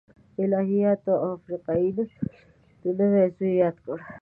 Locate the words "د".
2.97-2.99